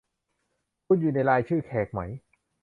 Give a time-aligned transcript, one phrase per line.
[0.85, 2.01] คุณอยู่ในรายชื่อแขกไหม